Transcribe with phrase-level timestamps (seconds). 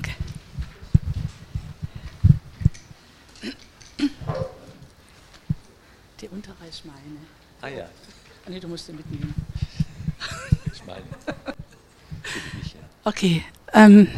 [0.00, 0.12] Danke.
[6.20, 6.98] Die untere ist meine.
[7.60, 7.84] Ah ja.
[8.46, 9.34] Ah, nee, du musst sie mitnehmen.
[10.72, 11.02] Ich meine.
[13.04, 13.44] Okay.
[13.74, 14.08] Ähm,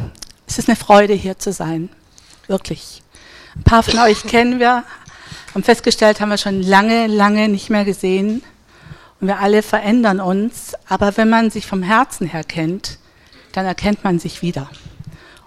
[0.46, 1.88] es ist eine Freude, hier zu sein.
[2.46, 3.02] Wirklich.
[3.56, 4.84] Ein paar von euch kennen wir.
[5.54, 8.42] Und festgestellt haben wir schon lange, lange nicht mehr gesehen.
[9.20, 10.74] Und wir alle verändern uns.
[10.88, 12.98] Aber wenn man sich vom Herzen her kennt,
[13.52, 14.70] dann erkennt man sich wieder.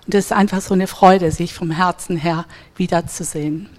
[0.05, 3.69] Und es ist einfach so eine Freude, sich vom Herzen her wiederzusehen.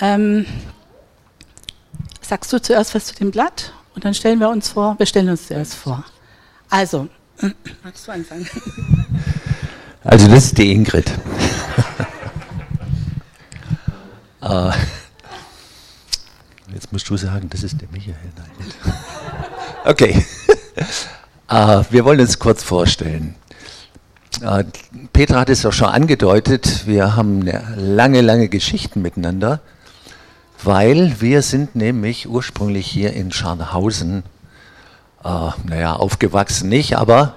[0.00, 0.46] Ähm,
[2.20, 4.98] sagst du zuerst was zu dem Blatt und dann stellen wir uns vor.
[4.98, 6.04] Wir stellen uns zuerst vor.
[6.68, 7.08] Also,
[7.82, 8.48] magst du anfangen?
[10.08, 11.10] Also das ist die Ingrid.
[14.40, 14.70] uh,
[16.72, 18.14] jetzt musst du sagen, das ist der Michael.
[18.36, 18.94] Nein.
[19.84, 20.24] Okay.
[21.50, 23.34] Uh, wir wollen uns kurz vorstellen.
[24.42, 24.64] Uh,
[25.14, 29.60] Petra hat es auch schon angedeutet, wir haben lange, lange Geschichte miteinander,
[30.62, 34.24] weil wir sind nämlich ursprünglich hier in Scharnhausen,
[35.64, 37.34] naja, aufgewachsen nicht, aber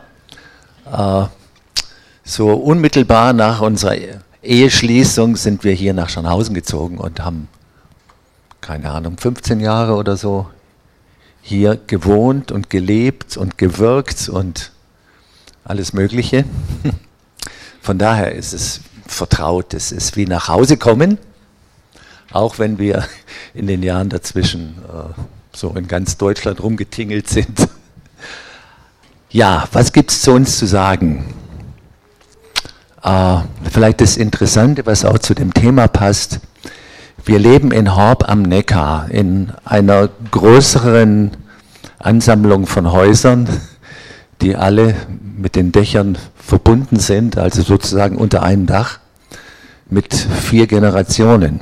[2.23, 3.95] so unmittelbar nach unserer
[4.43, 7.49] Eheschließung sind wir hier nach Scharnhausen gezogen und haben,
[8.61, 10.47] keine Ahnung, 15 Jahre oder so
[11.41, 14.71] hier gewohnt und gelebt und gewirkt und
[15.69, 16.45] alles Mögliche.
[17.81, 21.17] Von daher ist es vertraut, es ist wie nach Hause kommen,
[22.31, 23.05] auch wenn wir
[23.53, 25.13] in den Jahren dazwischen äh,
[25.55, 27.69] so in ganz Deutschland rumgetingelt sind.
[29.31, 31.35] Ja, was gibt es zu uns zu sagen?
[33.03, 33.37] Äh,
[33.71, 36.39] vielleicht das Interessante, was auch zu dem Thema passt.
[37.25, 41.37] Wir leben in Horb am Neckar, in einer größeren
[41.99, 43.47] Ansammlung von Häusern,
[44.41, 44.95] die alle
[45.37, 48.99] mit den Dächern verbunden sind, also sozusagen unter einem Dach,
[49.89, 51.61] mit vier Generationen.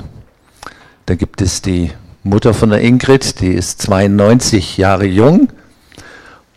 [1.06, 1.92] Da gibt es die
[2.24, 5.50] Mutter von der Ingrid, die ist 92 Jahre jung.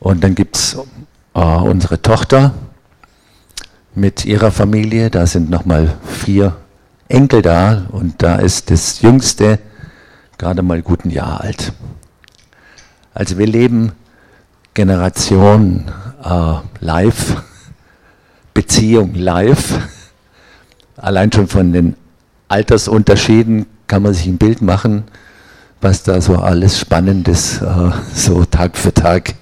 [0.01, 0.79] Und dann gibt es
[1.35, 2.55] äh, unsere Tochter,
[3.95, 5.11] mit ihrer Familie.
[5.11, 6.57] Da sind nochmal vier
[7.09, 9.59] Enkel da und da ist das Jüngste
[10.39, 11.73] gerade mal gut ein Jahr alt.
[13.13, 13.93] Also wir leben
[14.81, 15.93] Generation
[16.25, 17.43] äh, live,
[18.55, 19.79] Beziehung live.
[20.97, 21.97] Allein schon von den
[22.49, 25.05] Altersunterschieden kann man sich ein Bild machen,
[25.83, 29.35] was da so alles Spannendes äh, so Tag für Tag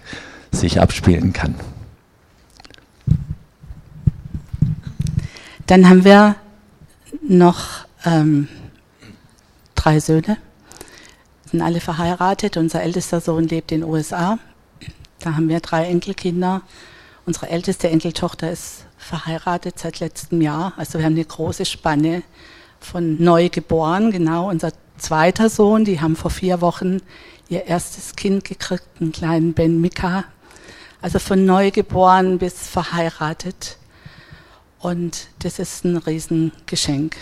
[0.50, 1.54] sich abspielen kann.
[5.66, 6.34] Dann haben wir
[7.22, 8.48] noch ähm,
[9.76, 10.36] drei Söhne,
[11.48, 12.56] sind alle verheiratet.
[12.56, 14.40] Unser ältester Sohn lebt in den USA.
[15.20, 16.62] Da haben wir drei Enkelkinder.
[17.26, 20.72] Unsere älteste Enkeltochter ist verheiratet seit letztem Jahr.
[20.76, 22.22] Also wir haben eine große Spanne
[22.80, 24.10] von Neugeboren.
[24.10, 27.00] Genau, unser zweiter Sohn, die haben vor vier Wochen
[27.48, 30.24] ihr erstes Kind gekriegt, einen kleinen Ben Mika.
[31.00, 33.78] Also von Neugeboren bis verheiratet.
[34.78, 37.16] Und das ist ein Riesengeschenk.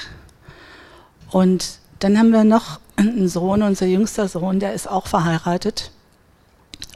[1.31, 5.91] Und dann haben wir noch einen Sohn, unser jüngster Sohn, der ist auch verheiratet.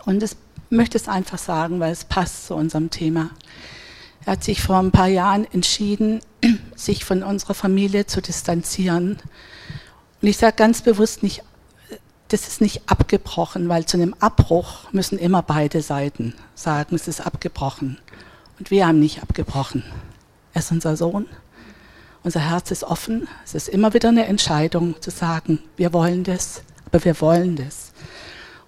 [0.05, 0.37] Und ich
[0.71, 3.31] möchte es einfach sagen, weil es passt zu unserem Thema.
[4.25, 6.21] Er hat sich vor ein paar Jahren entschieden,
[6.77, 9.19] sich von unserer Familie zu distanzieren.
[10.23, 11.43] Und ich sage ganz bewusst nicht,
[12.29, 17.21] das ist nicht abgebrochen, weil zu einem Abbruch müssen immer beide Seiten sagen, es ist
[17.21, 17.99] abgebrochen.
[18.59, 19.83] Und wir haben nicht abgebrochen.
[20.53, 21.27] Er ist unser Sohn.
[22.23, 23.27] Unser Herz ist offen.
[23.45, 27.90] Es ist immer wieder eine Entscheidung zu sagen, wir wollen das, aber wir wollen das.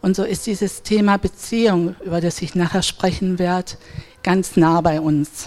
[0.03, 3.75] Und so ist dieses Thema Beziehung, über das ich nachher sprechen werde,
[4.25, 5.47] ganz nah bei uns.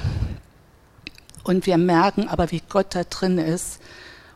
[1.44, 3.82] Und wir merken aber, wie Gott da drin ist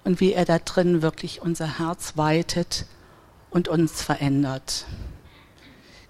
[0.04, 2.86] und wie er da drin wirklich unser Herz weitet
[3.50, 4.86] und uns verändert.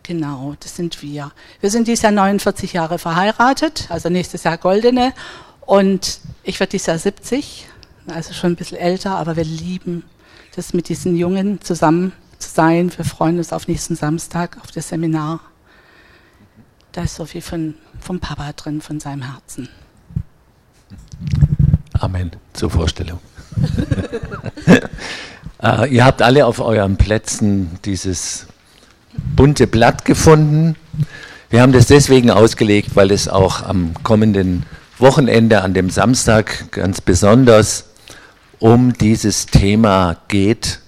[0.01, 1.31] Genau, das sind wir.
[1.61, 5.13] Wir sind dieses Jahr 49 Jahre verheiratet, also nächstes Jahr goldene.
[5.61, 7.67] Und ich werde dieses Jahr 70,
[8.07, 10.03] also schon ein bisschen älter, aber wir lieben
[10.55, 12.91] das mit diesen Jungen zusammen zu sein.
[12.95, 15.41] Wir freuen uns auf nächsten Samstag auf das Seminar.
[16.91, 19.69] Da ist so viel von, vom Papa drin, von seinem Herzen.
[21.93, 23.19] Amen zur Vorstellung.
[25.61, 28.47] uh, ihr habt alle auf euren Plätzen dieses
[29.35, 30.75] bunte Blatt gefunden.
[31.49, 34.65] Wir haben das deswegen ausgelegt, weil es auch am kommenden
[34.97, 37.85] Wochenende, an dem Samstag ganz besonders
[38.59, 40.79] um dieses Thema geht,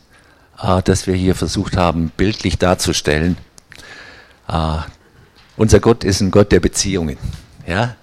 [0.61, 3.37] äh, das wir hier versucht haben, bildlich darzustellen.
[4.47, 4.77] Äh,
[5.57, 7.17] unser Gott ist ein Gott der Beziehungen.
[7.67, 7.95] Ja?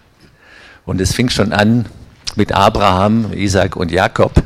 [0.84, 1.86] Und es fing schon an
[2.36, 4.42] mit Abraham, Isaac und Jakob.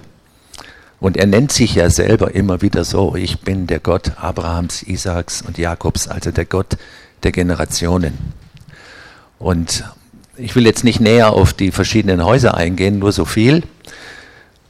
[1.01, 5.43] Und er nennt sich ja selber immer wieder so, ich bin der Gott Abrahams, Isaaks
[5.43, 6.77] und Jakobs, also der Gott
[7.25, 8.17] der Generationen.
[9.39, 9.85] Und
[10.37, 13.65] ich will jetzt nicht näher auf die verschiedenen Häuser eingehen, nur so viel.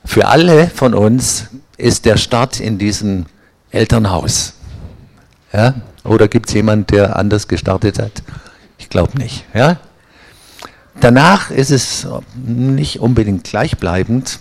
[0.04, 1.48] Für alle von uns
[1.82, 3.26] ist der Start in diesem
[3.70, 4.54] Elternhaus.
[5.52, 5.74] Ja?
[6.04, 8.22] Oder gibt es jemanden, der anders gestartet hat?
[8.78, 9.44] Ich glaube nicht.
[9.52, 9.78] Ja?
[11.00, 12.06] Danach ist es
[12.36, 14.38] nicht unbedingt gleichbleibend,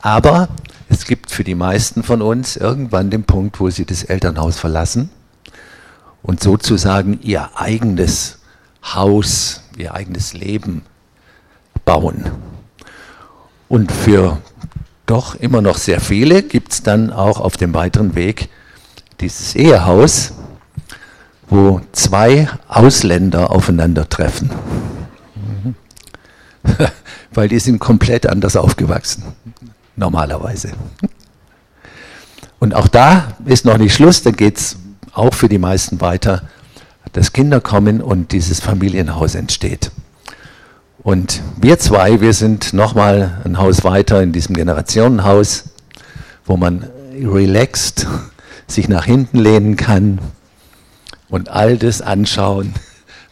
[0.00, 0.48] aber
[0.88, 5.10] es gibt für die meisten von uns irgendwann den Punkt, wo sie das Elternhaus verlassen
[6.22, 8.38] und sozusagen ihr eigenes
[8.82, 10.82] Haus, ihr eigenes Leben
[11.84, 12.30] bauen.
[13.68, 14.38] Und für
[15.08, 18.48] doch immer noch sehr viele gibt es dann auch auf dem weiteren Weg
[19.20, 20.32] dieses Ehehaus,
[21.48, 24.50] wo zwei Ausländer aufeinandertreffen.
[27.32, 29.24] Weil die sind komplett anders aufgewachsen,
[29.96, 30.72] normalerweise.
[32.58, 34.76] Und auch da ist noch nicht Schluss, da geht es
[35.12, 36.42] auch für die meisten weiter,
[37.12, 39.90] dass Kinder kommen und dieses Familienhaus entsteht.
[41.02, 45.64] Und wir zwei, wir sind nochmal ein Haus weiter in diesem Generationenhaus,
[46.44, 48.06] wo man relaxed
[48.66, 50.18] sich nach hinten lehnen kann
[51.28, 52.74] und all das anschauen,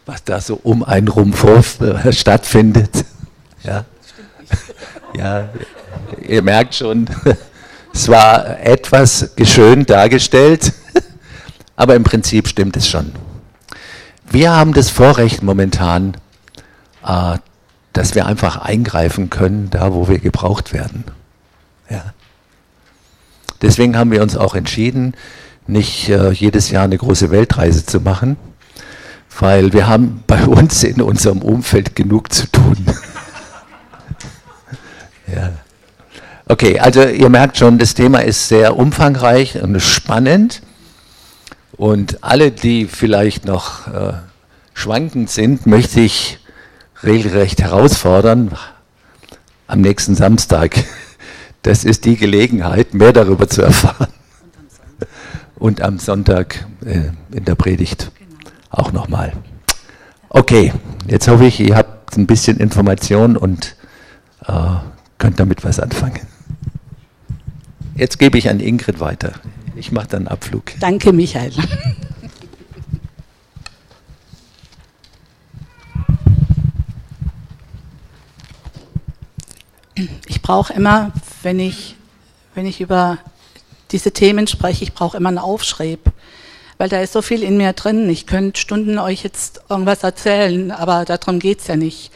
[0.05, 1.33] was da so um einen rum
[1.81, 3.05] äh, stattfindet.
[3.63, 3.85] Ja.
[5.17, 5.49] ja,
[6.25, 7.07] ihr merkt schon,
[7.93, 10.71] es war etwas geschönt dargestellt,
[11.75, 13.11] aber im Prinzip stimmt es schon.
[14.29, 16.15] Wir haben das Vorrecht momentan,
[17.05, 17.37] äh,
[17.97, 21.03] dass wir einfach eingreifen können, da wo wir gebraucht werden.
[21.89, 22.13] Ja.
[23.63, 25.15] Deswegen haben wir uns auch entschieden,
[25.65, 28.37] nicht äh, jedes Jahr eine große Weltreise zu machen,
[29.39, 32.77] weil wir haben bei uns in unserem Umfeld genug zu tun.
[35.35, 35.53] ja.
[36.47, 40.61] Okay, also ihr merkt schon, das Thema ist sehr umfangreich und spannend.
[41.71, 44.13] Und alle, die vielleicht noch äh,
[44.75, 46.37] schwankend sind, möchte ich
[47.03, 48.51] regelrecht herausfordern
[49.67, 50.83] am nächsten Samstag.
[51.63, 54.07] Das ist die Gelegenheit, mehr darüber zu erfahren.
[55.55, 58.11] Und am Sonntag äh, in der Predigt
[58.69, 59.33] auch nochmal.
[60.29, 60.71] Okay,
[61.07, 63.75] jetzt hoffe ich, ihr habt ein bisschen Information und
[64.45, 64.53] äh,
[65.17, 66.21] könnt damit was anfangen.
[67.95, 69.33] Jetzt gebe ich an Ingrid weiter.
[69.75, 70.73] Ich mache dann Abflug.
[70.79, 71.51] Danke, Michael.
[80.27, 81.11] Ich brauche immer,
[81.41, 81.95] wenn ich,
[82.53, 83.17] wenn ich über
[83.91, 85.99] diese Themen spreche, ich brauche immer einen Aufschrieb,
[86.77, 88.09] weil da ist so viel in mir drin.
[88.09, 92.11] Ich könnte Stunden euch jetzt irgendwas erzählen, aber darum geht es ja nicht.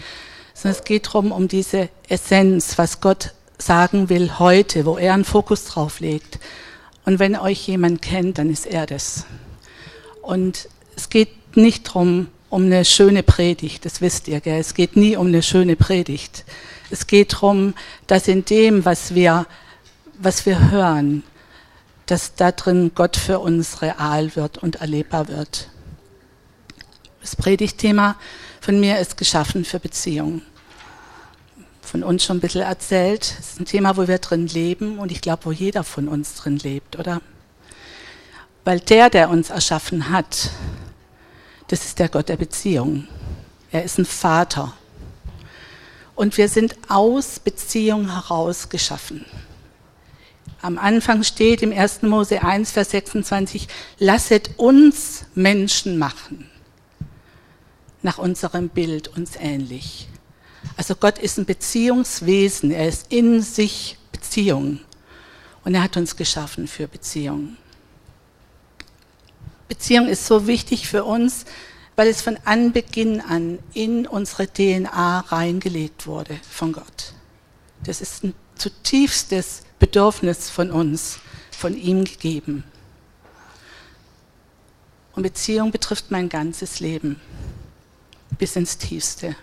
[0.54, 5.26] Sondern es geht darum, um diese Essenz, was Gott sagen will heute, wo er einen
[5.26, 6.40] Fokus drauf legt.
[7.06, 9.26] Und wenn euch jemand kennt, dann ist er das.
[10.22, 14.60] Und es geht nicht darum, um eine schöne Predigt, das wisst ihr, gell?
[14.60, 16.44] es geht nie um eine schöne Predigt.
[16.92, 17.74] Es geht darum,
[18.08, 19.48] dass in dem, was wir,
[20.20, 21.24] was wir hören,
[22.06, 25.70] dass da drin Gott für uns real wird und erlebbar wird.
[27.22, 28.18] Das Predigtthema
[28.60, 30.42] von mir ist geschaffen für Beziehungen.
[31.82, 33.36] Von uns schon ein bisschen erzählt.
[33.40, 36.36] Es ist ein Thema, wo wir drin leben und ich glaube, wo jeder von uns
[36.36, 37.22] drin lebt, oder?
[38.66, 40.52] Weil der, der uns erschaffen hat,
[41.68, 43.08] das ist der Gott der Beziehung.
[43.72, 44.74] Er ist ein Vater.
[46.22, 49.26] Und wir sind aus Beziehung heraus geschaffen.
[50.62, 52.04] Am Anfang steht im 1.
[52.04, 56.48] Mose 1, Vers 26, lasset uns Menschen machen,
[58.04, 60.10] nach unserem Bild uns ähnlich.
[60.78, 64.80] Also Gott ist ein Beziehungswesen, er ist in sich Beziehung
[65.66, 67.58] und er hat uns geschaffen für Beziehung.
[69.68, 71.46] Beziehung ist so wichtig für uns,
[71.96, 77.14] weil es von Anbeginn an in unsere DNA reingelegt wurde von Gott.
[77.84, 81.20] Das ist ein zutiefstes Bedürfnis von uns,
[81.52, 82.64] von ihm gegeben.
[85.14, 87.20] Und Beziehung betrifft mein ganzes Leben
[88.38, 89.36] bis ins Tiefste.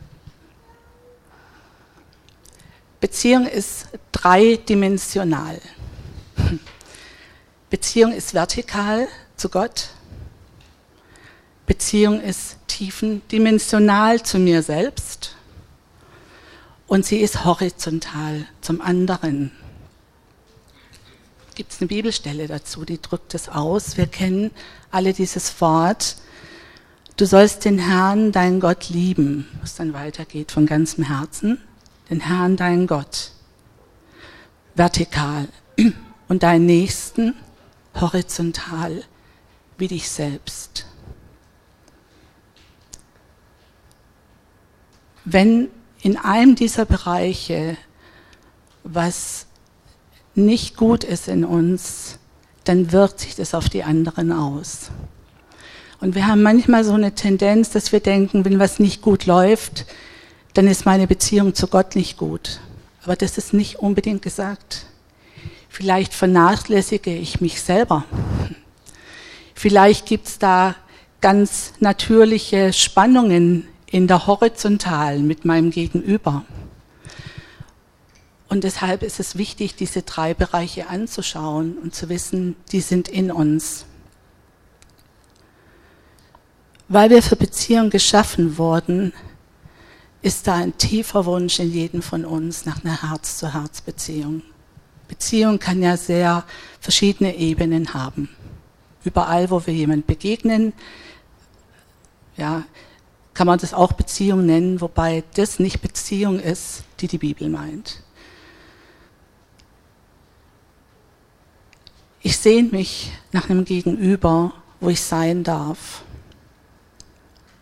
[3.01, 5.61] Beziehung ist dreidimensional.
[7.71, 9.91] Beziehung ist vertikal zu Gott,
[11.69, 15.37] Beziehung ist tiefendimensional zu mir selbst
[16.89, 19.53] und sie ist horizontal zum anderen.
[21.55, 23.97] Gibt es eine Bibelstelle dazu, die drückt es aus.
[23.97, 24.51] Wir kennen
[24.91, 26.17] alle dieses Wort,
[27.19, 31.59] Du sollst den Herrn, deinen Gott, lieben, was dann weitergeht von ganzem Herzen.
[32.09, 33.33] Den Herrn, deinen Gott.
[34.77, 35.49] Vertikal.
[36.29, 37.35] Und deinen Nächsten
[38.01, 39.03] horizontal,
[39.79, 40.87] wie dich selbst.
[45.31, 45.69] Wenn
[46.01, 47.77] in einem dieser Bereiche
[48.83, 49.45] was
[50.35, 52.19] nicht gut ist in uns,
[52.65, 54.91] dann wirkt sich das auf die anderen aus.
[56.01, 59.85] Und wir haben manchmal so eine Tendenz, dass wir denken, wenn was nicht gut läuft,
[60.55, 62.61] dann ist meine Beziehung zu Gott nicht gut.
[63.05, 64.87] Aber das ist nicht unbedingt gesagt.
[65.69, 68.05] Vielleicht vernachlässige ich mich selber.
[69.55, 70.75] Vielleicht gibt es da
[71.21, 76.45] ganz natürliche Spannungen in der Horizontalen mit meinem Gegenüber.
[78.49, 83.31] Und deshalb ist es wichtig, diese drei Bereiche anzuschauen und zu wissen, die sind in
[83.31, 83.85] uns.
[86.89, 89.13] Weil wir für Beziehungen geschaffen wurden,
[90.23, 94.43] ist da ein tiefer Wunsch in jedem von uns nach einer Herz-zu-Herz-Beziehung.
[95.07, 96.45] Beziehung kann ja sehr
[96.81, 98.31] verschiedene Ebenen haben.
[99.05, 100.73] Überall, wo wir jemand begegnen,
[102.37, 102.65] ja,
[103.39, 108.03] kann man das auch Beziehung nennen, wobei das nicht Beziehung ist, die die Bibel meint.
[112.21, 116.03] Ich sehne mich nach einem Gegenüber, wo ich sein darf,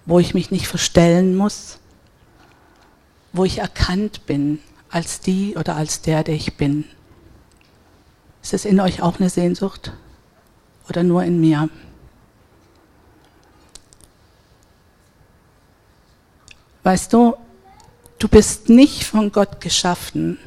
[0.06, 1.78] wo ich mich nicht verstellen muss,
[3.35, 6.87] wo ich erkannt bin als die oder als der, der ich bin.
[8.42, 9.92] Ist es in euch auch eine Sehnsucht
[10.88, 11.68] oder nur in mir?
[16.87, 17.37] Weißt du,
[18.21, 20.38] du bist nicht von Gott geschaffen,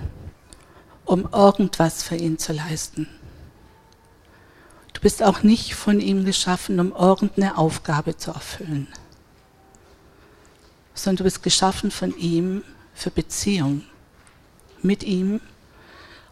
[1.03, 3.09] um irgendwas für ihn zu leisten.
[4.93, 8.87] Du bist auch nicht von ihm geschaffen, um irgendeine Aufgabe zu erfüllen,
[10.93, 13.83] sondern du bist geschaffen von ihm für Beziehung
[14.81, 15.41] mit ihm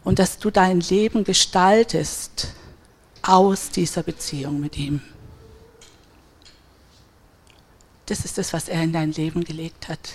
[0.04, 2.54] und dass du dein Leben gestaltest
[3.20, 5.02] aus dieser Beziehung mit ihm.
[8.08, 10.14] Das ist das, was er in dein Leben gelegt hat.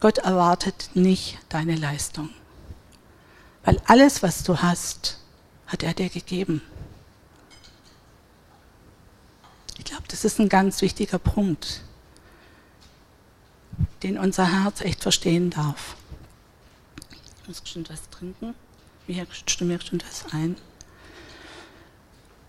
[0.00, 2.28] Gott erwartet nicht deine Leistung,
[3.64, 5.18] weil alles, was du hast,
[5.66, 6.60] hat er dir gegeben.
[9.78, 11.82] Ich glaube, das ist ein ganz wichtiger Punkt,
[14.02, 15.96] den unser Herz echt verstehen darf.
[17.40, 18.54] Ich muss schon was trinken.
[19.06, 20.56] Mir stimme schon das ein.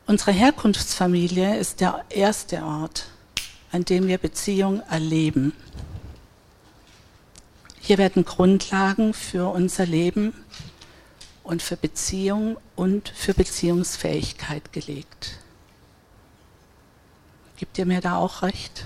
[0.07, 3.05] Unsere Herkunftsfamilie ist der erste Ort,
[3.73, 5.51] an dem wir Beziehung erleben.
[7.81, 10.33] Hier werden Grundlagen für unser Leben
[11.43, 15.39] und für Beziehung und für Beziehungsfähigkeit gelegt.
[17.57, 18.85] Gibt ihr mir da auch recht?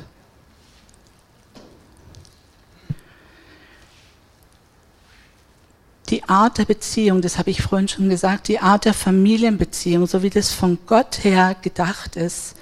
[6.08, 10.24] Die Art der Beziehung, das habe ich vorhin schon gesagt, die Art der Familienbeziehung, so
[10.24, 12.56] wie das von Gott her gedacht ist,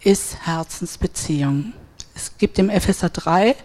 [0.00, 1.72] ist Herzensbeziehung.
[2.14, 3.56] Es gibt im Epheser 3,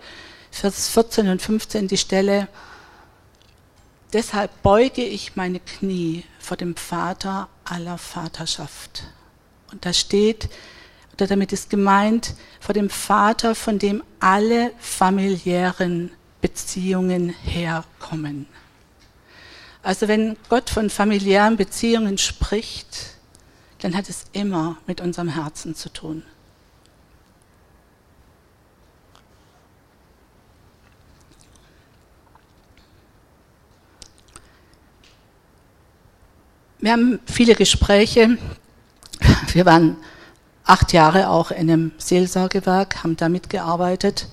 [0.51, 2.47] Vers 14 und 15 die Stelle,
[4.13, 9.03] deshalb beuge ich meine Knie vor dem Vater aller Vaterschaft.
[9.71, 10.49] Und da steht,
[11.13, 16.11] oder damit ist gemeint, vor dem Vater, von dem alle familiären
[16.41, 18.47] Beziehungen herkommen.
[19.81, 23.12] Also wenn Gott von familiären Beziehungen spricht,
[23.83, 26.23] dann hat es immer mit unserem Herzen zu tun.
[36.79, 38.37] Wir haben viele Gespräche.
[39.51, 39.97] Wir waren
[40.63, 44.29] acht Jahre auch in einem Seelsorgewerk, haben da mitgearbeitet.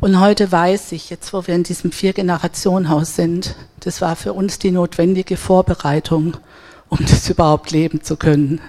[0.00, 4.58] Und heute weiß ich, jetzt wo wir in diesem Vier-Generationen-Haus sind, das war für uns
[4.58, 6.38] die notwendige Vorbereitung
[6.88, 8.60] um das überhaupt leben zu können.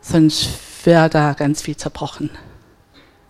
[0.00, 0.48] Sonst
[0.84, 2.30] wäre da ganz viel zerbrochen,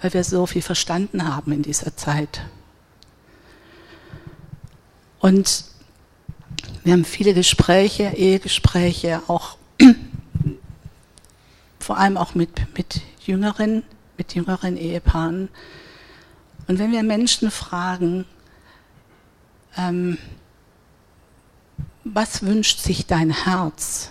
[0.00, 2.42] weil wir so viel verstanden haben in dieser Zeit.
[5.18, 5.64] Und
[6.84, 9.56] wir haben viele Gespräche, Ehegespräche, auch
[11.78, 13.82] vor allem auch mit, mit jüngeren,
[14.16, 15.49] mit jüngeren Ehepaaren.
[16.68, 18.25] Und wenn wir Menschen fragen,
[19.76, 20.16] ähm,
[22.12, 24.11] was wünscht sich dein Herz?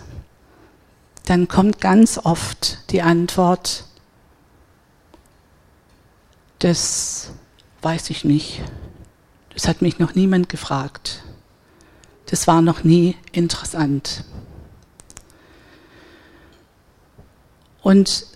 [1.26, 3.84] Dann kommt ganz oft die Antwort,
[6.58, 7.30] das
[7.82, 8.62] weiß ich nicht.
[9.54, 11.22] Das hat mich noch niemand gefragt.
[12.26, 14.24] Das war noch nie interessant.
[17.82, 18.26] Und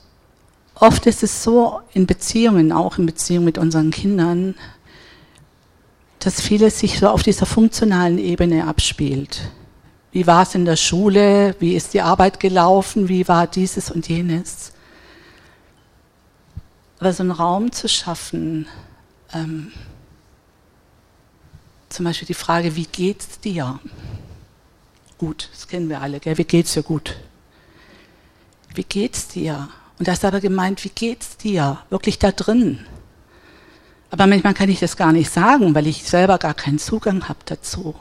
[0.74, 4.54] oft ist es so in Beziehungen, auch in Beziehungen mit unseren Kindern,
[6.24, 9.42] dass vieles sich so auf dieser funktionalen Ebene abspielt.
[10.10, 11.54] Wie war es in der Schule?
[11.58, 13.10] Wie ist die Arbeit gelaufen?
[13.10, 14.72] Wie war dieses und jenes?
[16.98, 18.66] Aber so einen Raum zu schaffen,
[19.34, 19.70] ähm,
[21.90, 23.78] zum Beispiel die Frage, wie geht's dir?
[25.18, 26.38] Gut, das kennen wir alle, gell?
[26.38, 27.16] wie geht's dir gut?
[28.74, 29.68] Wie geht's dir?
[29.98, 31.80] Und da ist aber gemeint, wie geht's dir?
[31.90, 32.86] Wirklich da drin.
[34.14, 37.40] Aber manchmal kann ich das gar nicht sagen, weil ich selber gar keinen Zugang habe
[37.46, 37.96] dazu.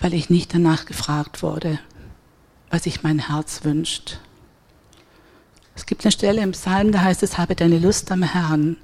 [0.00, 1.78] Weil ich nicht danach gefragt wurde,
[2.70, 4.20] was sich mein Herz wünscht.
[5.76, 8.78] Es gibt eine Stelle im Psalm, da heißt es, habe deine Lust am Herrn,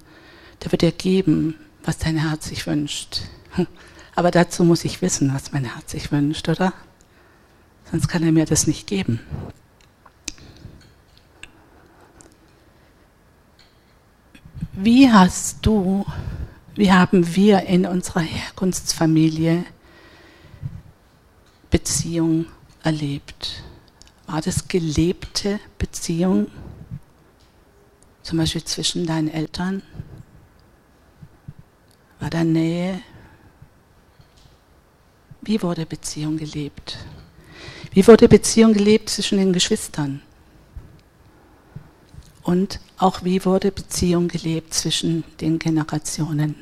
[0.63, 3.23] der wird dir geben, was dein Herz sich wünscht.
[4.15, 6.75] Aber dazu muss ich wissen, was mein Herz sich wünscht, oder?
[7.91, 9.19] Sonst kann er mir das nicht geben.
[14.77, 16.05] Wie hast du,
[16.75, 19.65] wie haben wir in unserer Herkunftsfamilie
[21.71, 22.47] Beziehung
[22.83, 23.63] erlebt?
[24.27, 26.49] War das gelebte Beziehung?
[28.25, 29.81] Zum Beispiel zwischen deinen Eltern?
[32.19, 33.01] War da Nähe?
[35.41, 36.99] Wie wurde Beziehung gelebt?
[37.93, 40.21] Wie wurde Beziehung gelebt zwischen den Geschwistern?
[42.45, 46.55] Und auch wie wurde Beziehung gelebt zwischen den Generationen?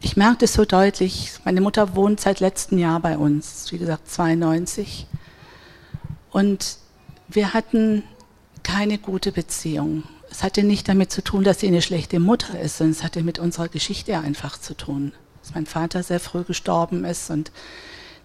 [0.00, 1.32] Ich merke das so deutlich.
[1.44, 5.08] Meine Mutter wohnt seit letztem Jahr bei uns, wie gesagt 92.
[6.30, 6.78] Und
[7.26, 8.04] wir hatten
[8.62, 10.04] keine gute Beziehung.
[10.30, 13.24] Es hatte nicht damit zu tun, dass sie eine schlechte Mutter ist, sondern es hatte
[13.24, 15.12] mit unserer Geschichte einfach zu tun.
[15.42, 17.50] Dass mein Vater sehr früh gestorben ist und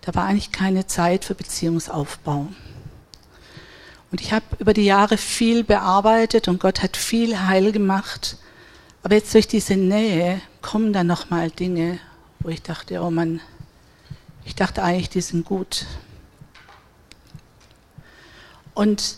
[0.01, 2.47] da war eigentlich keine Zeit für Beziehungsaufbau.
[4.11, 8.37] Und ich habe über die Jahre viel bearbeitet und Gott hat viel heil gemacht.
[9.03, 11.99] Aber jetzt durch diese Nähe kommen dann nochmal Dinge,
[12.39, 13.39] wo ich dachte, oh Mann,
[14.43, 15.85] ich dachte eigentlich, die sind gut.
[18.73, 19.17] Und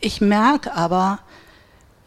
[0.00, 1.18] ich merke aber,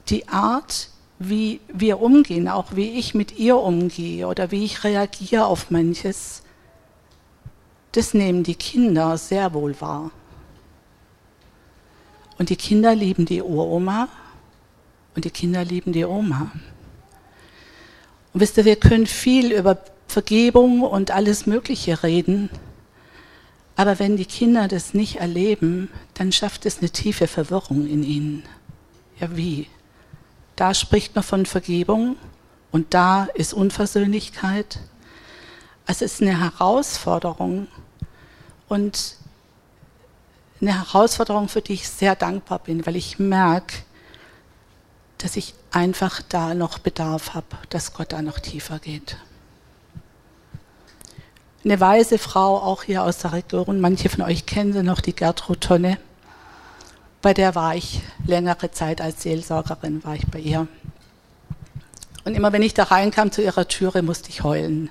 [0.09, 5.45] die Art, wie wir umgehen, auch wie ich mit ihr umgehe oder wie ich reagiere
[5.45, 6.43] auf manches,
[7.91, 10.11] das nehmen die Kinder sehr wohl wahr.
[12.37, 14.07] Und die Kinder lieben die Uroma
[15.15, 16.51] und die Kinder lieben die Oma.
[18.33, 22.49] Und wisst ihr, wir können viel über Vergebung und alles Mögliche reden,
[23.77, 28.43] aber wenn die Kinder das nicht erleben, dann schafft es eine tiefe Verwirrung in ihnen.
[29.19, 29.67] Ja, wie?
[30.55, 32.15] Da spricht man von Vergebung
[32.71, 34.79] und da ist Unversöhnlichkeit.
[35.85, 37.67] Also es ist eine Herausforderung
[38.67, 39.16] und
[40.61, 43.75] eine Herausforderung, für die ich sehr dankbar bin, weil ich merke,
[45.17, 49.17] dass ich einfach da noch Bedarf habe, dass Gott da noch tiefer geht.
[51.63, 55.15] Eine weise Frau, auch hier aus der Region, manche von euch kennen sie noch, die
[55.15, 55.97] Gertrud Tonne.
[57.21, 60.67] Bei der war ich längere Zeit als Seelsorgerin, war ich bei ihr.
[62.23, 64.89] Und immer wenn ich da reinkam zu ihrer Türe, musste ich heulen,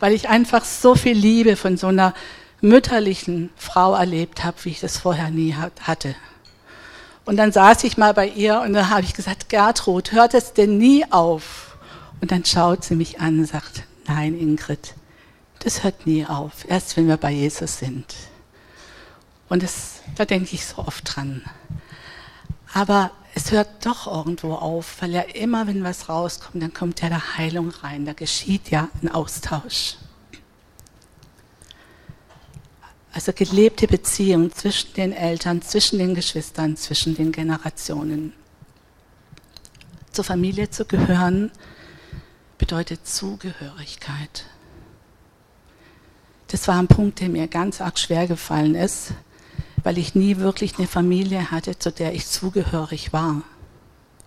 [0.00, 2.14] weil ich einfach so viel Liebe von so einer
[2.60, 6.14] mütterlichen Frau erlebt habe, wie ich das vorher nie hatte.
[7.24, 10.54] Und dann saß ich mal bei ihr und dann habe ich gesagt, Gertrud, hört es
[10.54, 11.76] denn nie auf?
[12.20, 14.94] Und dann schaut sie mich an und sagt, nein, Ingrid,
[15.60, 18.14] das hört nie auf, erst wenn wir bei Jesus sind.
[19.48, 21.42] Und das, da denke ich so oft dran.
[22.74, 27.08] Aber es hört doch irgendwo auf, weil ja immer, wenn was rauskommt, dann kommt ja
[27.08, 29.96] der Heilung rein, da geschieht ja ein Austausch.
[33.18, 38.32] Also gelebte Beziehung zwischen den Eltern, zwischen den Geschwistern, zwischen den Generationen.
[40.12, 41.50] Zur Familie zu gehören
[42.58, 44.44] bedeutet Zugehörigkeit.
[46.46, 49.14] Das war ein Punkt, der mir ganz arg schwer gefallen ist,
[49.82, 53.42] weil ich nie wirklich eine Familie hatte, zu der ich zugehörig war.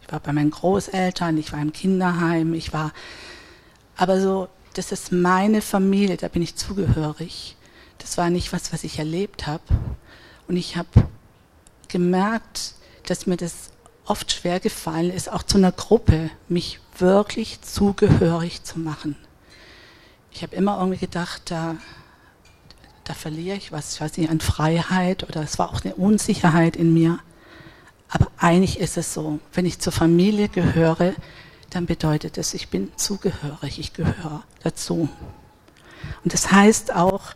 [0.01, 2.91] Ich war bei meinen Großeltern, ich war im Kinderheim, ich war,
[3.95, 7.55] aber so, das ist meine Familie, da bin ich zugehörig.
[8.01, 9.63] Das war nicht was, was ich erlebt habe.
[10.47, 10.89] Und ich habe
[11.87, 12.73] gemerkt,
[13.05, 13.69] dass mir das
[14.05, 19.15] oft schwer gefallen ist, auch zu einer Gruppe mich wirklich zugehörig zu machen.
[20.31, 21.75] Ich habe immer irgendwie gedacht, da,
[23.03, 26.75] da verliere ich was, ich weiß nicht, an Freiheit oder es war auch eine Unsicherheit
[26.75, 27.19] in mir.
[28.09, 31.13] Aber eigentlich ist es so, wenn ich zur Familie gehöre,
[31.69, 35.07] dann bedeutet es, ich bin zugehörig, ich gehöre dazu.
[36.23, 37.33] Und das heißt auch,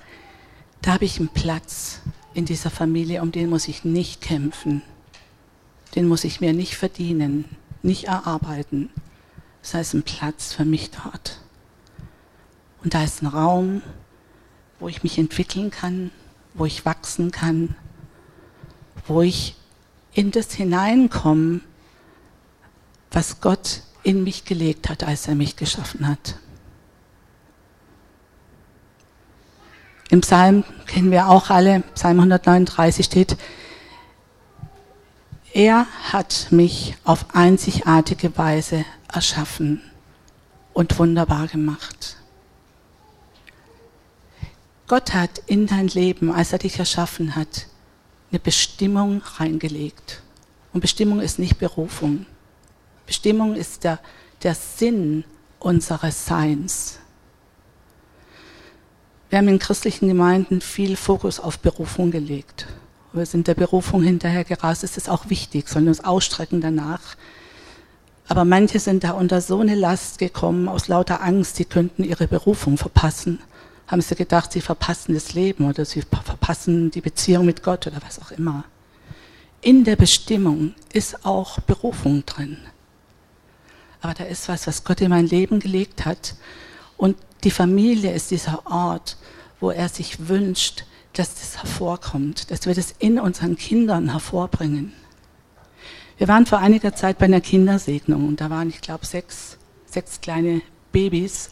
[0.86, 2.00] da habe ich einen Platz.
[2.36, 4.82] in dieser Familie, um den muss ich nicht kämpfen.
[5.96, 7.46] Den muss ich mir nicht verdienen,
[7.82, 8.90] nicht erarbeiten.
[9.62, 11.40] Das heißt, ein Platz für mich dort.
[12.84, 13.82] Und da ist ein Raum,
[14.80, 16.12] wo ich mich entwickeln kann,
[16.54, 17.76] wo ich wachsen kann,
[19.08, 19.56] wo ich
[20.14, 21.62] in das hineinkomme,
[23.12, 26.36] was Gott in mich gelegt hat, als er mich geschaffen hat.
[30.16, 33.36] Im Psalm kennen wir auch alle, Psalm 139 steht,
[35.52, 39.82] er hat mich auf einzigartige Weise erschaffen
[40.72, 42.16] und wunderbar gemacht.
[44.88, 47.68] Gott hat in dein Leben, als er dich erschaffen hat,
[48.32, 50.22] eine Bestimmung reingelegt.
[50.72, 52.26] Und Bestimmung ist nicht Berufung.
[53.06, 54.00] Bestimmung ist der,
[54.44, 55.26] der Sinn
[55.60, 57.00] unseres Seins.
[59.30, 62.68] Wir haben in christlichen Gemeinden viel Fokus auf Berufung gelegt.
[63.14, 64.84] Wir sind der Berufung hinterher gerast.
[64.84, 67.16] Es ist auch wichtig, sollen uns ausstrecken danach.
[68.28, 72.28] Aber manche sind da unter so eine Last gekommen, aus lauter Angst, sie könnten ihre
[72.28, 73.40] Berufung verpassen
[73.88, 77.98] haben sie gedacht, sie verpassen das Leben oder sie verpassen die Beziehung mit Gott oder
[78.06, 78.66] was auch immer.
[79.62, 82.58] In der Bestimmung ist auch Berufung drin.
[84.02, 86.36] Aber da ist was, was Gott in mein Leben gelegt hat.
[86.98, 89.18] Und die Familie ist dieser Ort,
[89.60, 94.94] wo er sich wünscht, dass das hervorkommt, dass wir das in unseren Kindern hervorbringen.
[96.18, 100.22] Wir waren vor einiger Zeit bei einer Kindersegnung und da waren, ich glaube, sechs, sechs
[100.22, 101.50] kleine Babys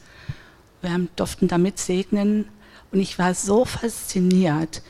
[0.84, 2.46] wir durften damit segnen
[2.91, 4.84] und ich war so fasziniert,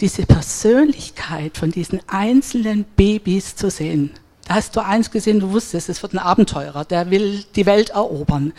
[0.00, 4.10] diese Persönlichkeit von diesen einzelnen Babys zu sehen.
[4.50, 8.52] Hast du eins gesehen, du wusstest, es wird ein Abenteurer, der will die Welt erobern.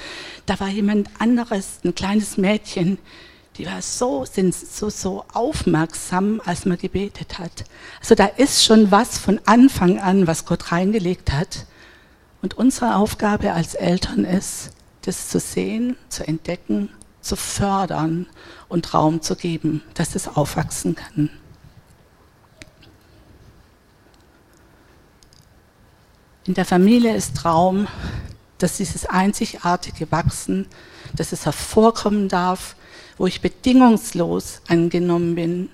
[0.45, 2.97] Da war jemand anderes, ein kleines Mädchen,
[3.57, 7.65] die war so, sind so, so aufmerksam, als man gebetet hat.
[7.99, 11.65] Also da ist schon was von Anfang an, was Gott reingelegt hat.
[12.41, 14.69] Und unsere Aufgabe als Eltern ist,
[15.01, 16.87] das zu sehen, zu entdecken,
[17.19, 18.27] zu fördern
[18.69, 21.29] und Raum zu geben, dass es aufwachsen kann.
[26.43, 27.87] In der Familie ist Raum,
[28.57, 30.67] dass dieses einzigartige Wachsen,
[31.15, 32.75] dass es hervorkommen darf,
[33.17, 35.69] wo ich bedingungslos angenommen bin,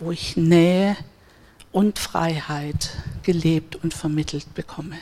[0.00, 0.96] wo ich Nähe
[1.70, 2.90] und Freiheit
[3.22, 4.98] gelebt und vermittelt bekomme.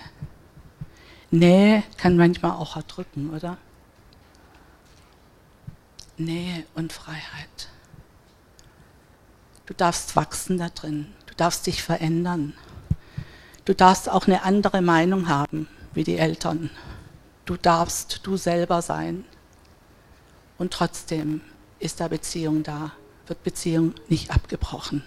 [1.30, 3.56] Nähe kann manchmal auch erdrücken, oder?
[6.18, 7.68] Nähe und Freiheit.
[9.64, 11.06] Du darfst wachsen da drin.
[11.26, 12.52] Du darfst dich verändern.
[13.64, 16.70] Du darfst auch eine andere Meinung haben wie die Eltern.
[17.44, 19.24] Du darfst du selber sein.
[20.58, 21.40] Und trotzdem
[21.78, 22.92] ist da Beziehung da,
[23.26, 25.02] wird Beziehung nicht abgebrochen.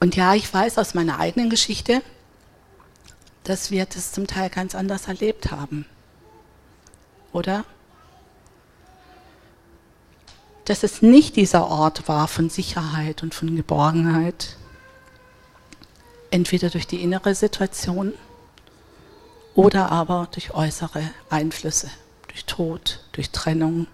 [0.00, 2.02] Und ja, ich weiß aus meiner eigenen Geschichte,
[3.44, 5.86] dass wir das zum Teil ganz anders erlebt haben.
[7.32, 7.64] Oder?
[10.68, 14.58] Dass es nicht dieser Ort war von Sicherheit und von Geborgenheit.
[16.30, 18.12] Entweder durch die innere Situation
[19.54, 21.90] oder aber durch äußere Einflüsse,
[22.26, 23.86] durch Tod, durch Trennung,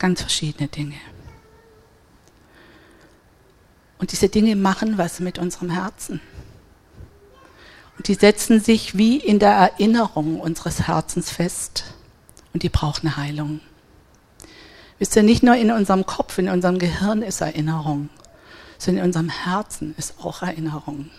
[0.00, 0.96] ganz verschiedene Dinge.
[3.98, 6.20] Und diese Dinge machen was mit unserem Herzen.
[7.98, 11.84] Und die setzen sich wie in der Erinnerung unseres Herzens fest.
[12.52, 13.60] Und die brauchen Heilung.
[15.00, 18.10] Wisst ihr, nicht nur in unserem Kopf, in unserem Gehirn ist Erinnerung,
[18.76, 21.10] sondern in unserem Herzen ist auch Erinnerung.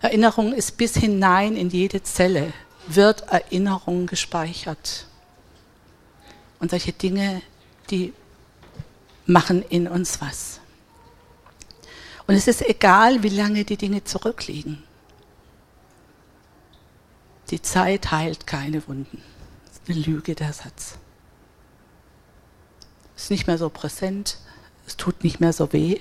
[0.00, 2.52] Erinnerung ist bis hinein in jede Zelle,
[2.86, 5.06] wird Erinnerung gespeichert.
[6.60, 7.42] Und solche Dinge,
[7.90, 8.12] die
[9.26, 10.60] machen in uns was.
[12.28, 14.84] Und es ist egal, wie lange die Dinge zurückliegen.
[17.50, 19.20] Die Zeit heilt keine Wunden.
[19.66, 20.98] Das ist eine Lüge, der Satz.
[23.22, 24.38] Ist nicht mehr so präsent,
[24.84, 26.00] es tut nicht mehr so weh,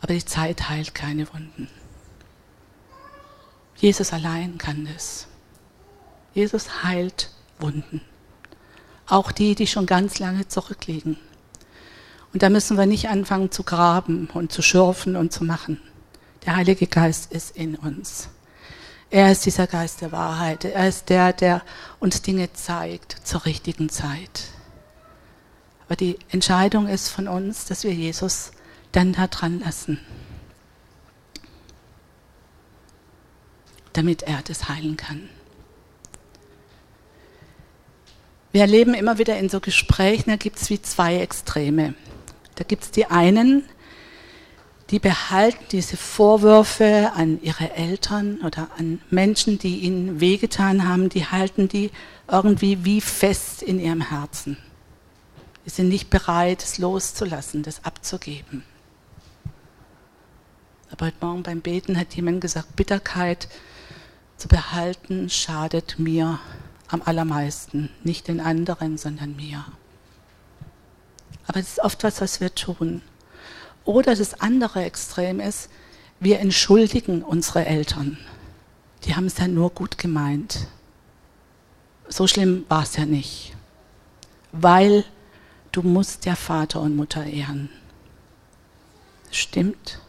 [0.00, 1.68] aber die Zeit heilt keine Wunden.
[3.76, 5.28] Jesus allein kann das.
[6.34, 8.00] Jesus heilt Wunden.
[9.06, 11.18] Auch die, die schon ganz lange zurückliegen.
[12.32, 15.80] Und da müssen wir nicht anfangen zu graben und zu schürfen und zu machen.
[16.46, 18.28] Der Heilige Geist ist in uns.
[19.08, 20.64] Er ist dieser Geist der Wahrheit.
[20.64, 21.62] Er ist der, der
[22.00, 24.48] uns Dinge zeigt zur richtigen Zeit.
[25.86, 28.50] Aber die Entscheidung ist von uns, dass wir Jesus
[28.92, 30.00] dann da dran lassen,
[33.92, 35.28] damit er das heilen kann.
[38.52, 41.94] Wir erleben immer wieder in so Gesprächen, da gibt es wie zwei Extreme.
[42.54, 43.64] Da gibt es die einen,
[44.90, 51.26] die behalten diese Vorwürfe an ihre Eltern oder an Menschen, die ihnen wehgetan haben, die
[51.26, 51.90] halten die
[52.30, 54.56] irgendwie wie fest in ihrem Herzen.
[55.66, 58.62] Die sind nicht bereit, es loszulassen, das abzugeben.
[60.92, 63.48] Aber heute Morgen beim Beten hat jemand gesagt, Bitterkeit
[64.36, 66.38] zu behalten schadet mir
[66.88, 69.64] am allermeisten, nicht den anderen, sondern mir.
[71.48, 73.02] Aber es ist oft was, was wir tun.
[73.84, 75.68] Oder das andere Extrem ist,
[76.20, 78.18] wir entschuldigen unsere Eltern.
[79.04, 80.68] Die haben es ja nur gut gemeint.
[82.08, 83.54] So schlimm war es ja nicht.
[84.52, 85.04] Weil
[85.76, 87.68] du musst ja Vater und Mutter ehren.
[89.30, 90.00] Stimmt.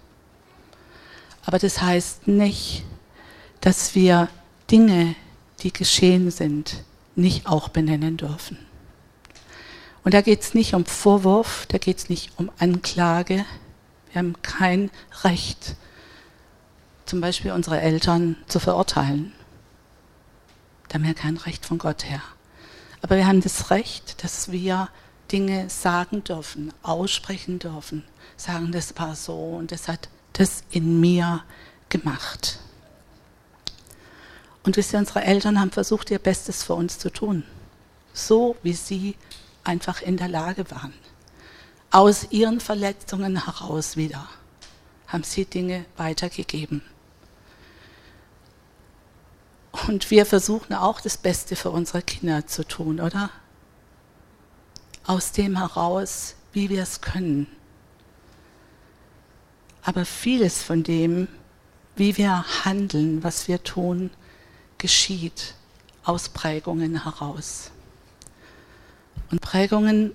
[1.46, 2.86] Aber das heißt nicht,
[3.60, 4.30] dass wir
[4.72, 5.16] Dinge,
[5.60, 6.84] die geschehen sind,
[7.16, 8.58] nicht auch benennen dürfen.
[10.06, 13.46] Und da geht es nicht um Vorwurf, da geht es nicht um Anklage,
[14.12, 14.90] wir haben kein
[15.24, 15.76] Recht,
[17.06, 19.34] zum Beispiel unsere Eltern zu verurteilen.
[20.88, 22.22] Da haben wir kein Recht von Gott her.
[23.02, 24.88] Aber wir haben das Recht, dass wir
[25.32, 28.04] Dinge sagen dürfen, aussprechen dürfen,
[28.36, 31.44] sagen, das war so und das hat das in mir
[31.90, 32.60] gemacht.
[34.64, 37.44] Und wisst ihr, unsere Eltern haben versucht, ihr Bestes für uns zu tun.
[38.14, 39.16] So wie sie
[39.64, 40.94] einfach in der Lage waren
[41.92, 44.28] aus ihren Verletzungen heraus wieder
[45.08, 46.82] haben sie Dinge weitergegeben.
[49.88, 53.30] Und wir versuchen auch das Beste für unsere Kinder zu tun, oder?
[55.08, 57.48] Aus dem heraus, wie wir es können.
[59.82, 61.28] Aber vieles von dem,
[61.96, 64.12] wie wir handeln, was wir tun,
[64.78, 65.56] geschieht
[66.04, 67.72] aus Prägungen heraus.
[69.32, 70.14] Und Prägungen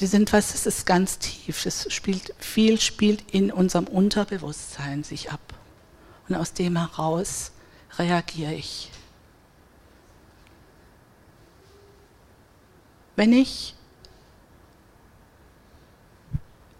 [0.00, 1.64] die sind was, es ist ganz tief.
[1.64, 5.40] Es spielt, viel spielt in unserem Unterbewusstsein sich ab.
[6.28, 7.52] Und aus dem heraus
[7.98, 8.90] reagiere ich.
[13.14, 13.74] Wenn ich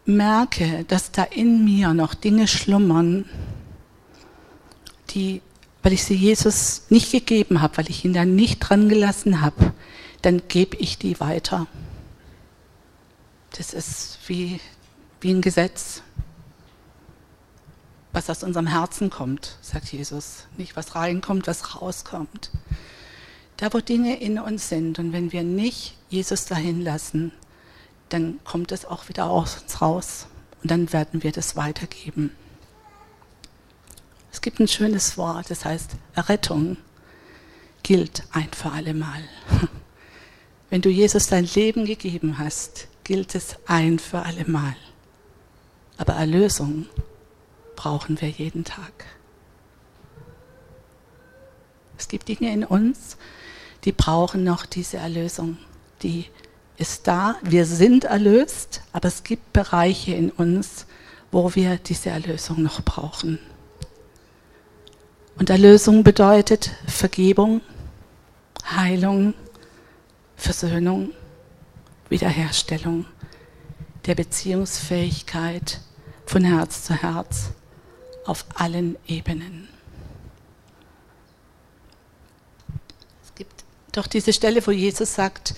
[0.06, 3.26] merke, dass da in mir noch Dinge schlummern,
[5.10, 5.42] die,
[5.82, 9.72] weil ich sie Jesus nicht gegeben habe, weil ich ihn da nicht dran gelassen habe,
[10.22, 11.66] dann gebe ich die weiter.
[13.56, 14.60] Das ist wie,
[15.20, 16.02] wie ein Gesetz,
[18.12, 20.46] was aus unserem Herzen kommt, sagt Jesus.
[20.56, 22.50] Nicht was reinkommt, was rauskommt.
[23.56, 27.32] Da, wo Dinge in uns sind und wenn wir nicht Jesus dahin lassen,
[28.08, 30.26] dann kommt es auch wieder aus uns raus
[30.62, 32.30] und dann werden wir das weitergeben.
[34.32, 36.76] Es gibt ein schönes Wort, das heißt Errettung
[37.82, 39.22] gilt ein für alle Mal.
[40.70, 44.76] Wenn du Jesus dein Leben gegeben hast, gilt es ein für alle Mal.
[45.96, 46.86] Aber Erlösung
[47.76, 49.06] brauchen wir jeden Tag.
[51.96, 53.16] Es gibt Dinge in uns,
[53.84, 55.58] die brauchen noch diese Erlösung.
[56.02, 56.26] Die
[56.76, 60.86] ist da, wir sind erlöst, aber es gibt Bereiche in uns,
[61.30, 63.38] wo wir diese Erlösung noch brauchen.
[65.38, 67.60] Und Erlösung bedeutet Vergebung,
[68.64, 69.34] Heilung,
[70.36, 71.12] Versöhnung.
[72.08, 73.06] Wiederherstellung
[74.06, 75.80] der Beziehungsfähigkeit
[76.24, 77.50] von Herz zu Herz
[78.24, 79.68] auf allen Ebenen.
[83.24, 85.54] Es gibt doch diese Stelle, wo Jesus sagt,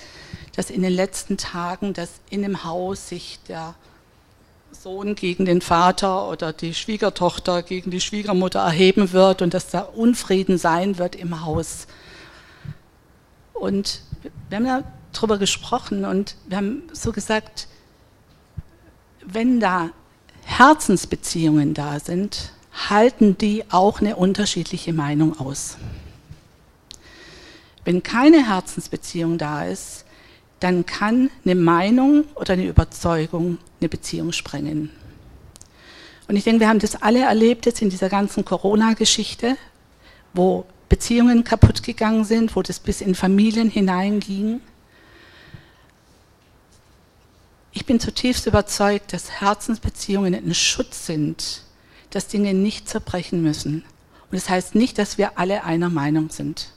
[0.59, 3.77] dass in den letzten Tagen, dass in dem Haus sich der
[4.73, 9.83] Sohn gegen den Vater oder die Schwiegertochter gegen die Schwiegermutter erheben wird und dass da
[9.83, 11.87] Unfrieden sein wird im Haus.
[13.53, 14.01] Und
[14.49, 17.69] wir haben ja drüber gesprochen und wir haben so gesagt,
[19.25, 19.91] wenn da
[20.43, 22.51] Herzensbeziehungen da sind,
[22.91, 25.77] halten die auch eine unterschiedliche Meinung aus.
[27.85, 30.05] Wenn keine Herzensbeziehung da ist,
[30.61, 34.91] dann kann eine Meinung oder eine Überzeugung eine Beziehung sprengen.
[36.27, 39.57] Und ich denke, wir haben das alle erlebt jetzt in dieser ganzen Corona-Geschichte,
[40.35, 44.61] wo Beziehungen kaputt gegangen sind, wo das bis in Familien hineinging.
[47.73, 51.63] Ich bin zutiefst überzeugt, dass Herzensbeziehungen ein Schutz sind,
[52.11, 53.85] dass Dinge nicht zerbrechen müssen.
[54.31, 56.71] Und das heißt nicht, dass wir alle einer Meinung sind,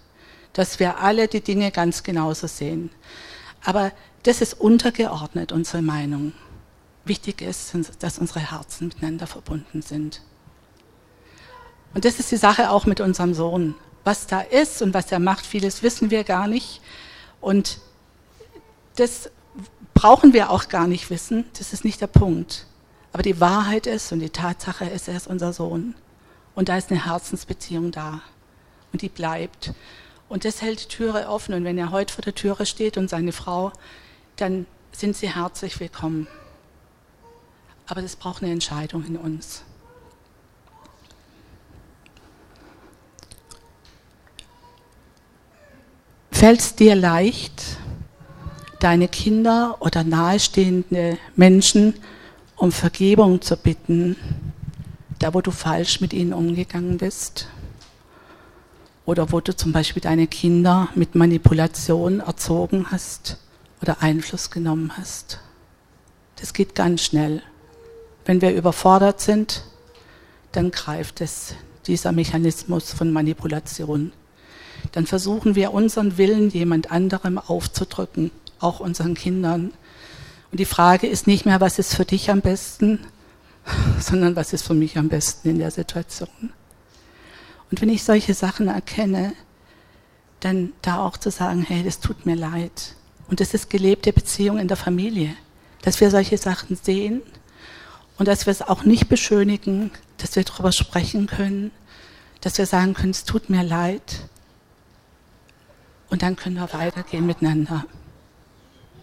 [0.54, 2.90] dass wir alle die Dinge ganz genauso sehen.
[3.64, 3.92] Aber
[4.24, 6.34] das ist untergeordnet, unsere Meinung.
[7.06, 10.22] Wichtig ist, dass unsere Herzen miteinander verbunden sind.
[11.94, 13.76] Und das ist die Sache auch mit unserem Sohn.
[14.04, 16.82] Was da ist und was er macht, vieles wissen wir gar nicht.
[17.40, 17.80] Und
[18.96, 19.30] das
[19.94, 22.66] brauchen wir auch gar nicht wissen, das ist nicht der Punkt.
[23.14, 25.96] Aber die Wahrheit ist und die Tatsache ist, er ist unser Sohn.
[26.56, 28.22] Und da ist eine Herzensbeziehung da.
[28.94, 29.74] Und die bleibt.
[30.32, 31.54] Und das hält die Türe offen.
[31.54, 33.74] Und wenn er heute vor der Türe steht und seine Frau,
[34.38, 36.26] dann sind sie herzlich willkommen.
[37.86, 39.64] Aber das braucht eine Entscheidung in uns.
[46.32, 47.62] Fällt es dir leicht,
[48.80, 51.96] deine Kinder oder nahestehende Menschen
[52.56, 54.16] um Vergebung zu bitten,
[55.20, 57.50] da wo du falsch mit ihnen umgegangen bist?
[59.06, 63.38] Oder wo du zum Beispiel deine Kinder mit Manipulation erzogen hast
[63.82, 65.40] oder Einfluss genommen hast?
[66.38, 67.42] Das geht ganz schnell.
[68.26, 69.64] Wenn wir überfordert sind,
[70.52, 71.56] dann greift es
[71.88, 74.12] dieser Mechanismus von Manipulation
[74.92, 79.72] dann versuchen wir unseren Willen jemand anderem aufzudrücken, auch unseren Kindern.
[80.52, 83.00] Und die Frage ist nicht mehr, was ist für dich am besten,
[84.00, 86.52] sondern was ist für mich am besten in der Situation.
[87.72, 89.34] Und wenn ich solche Sachen erkenne,
[90.42, 92.96] dann da auch zu sagen, hey, das tut mir leid.
[93.28, 95.36] Und das ist gelebte Beziehung in der Familie,
[95.82, 97.22] dass wir solche Sachen sehen
[98.18, 101.72] und dass wir es auch nicht beschönigen, dass wir darüber sprechen können,
[102.42, 104.30] dass wir sagen können, es tut mir leid,
[106.12, 107.86] und dann können wir weitergehen miteinander.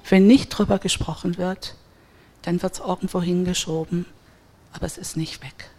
[0.09, 1.75] Wenn nicht drüber gesprochen wird,
[2.43, 4.05] dann wird es irgendwo hingeschoben,
[4.73, 5.71] aber es ist nicht weg.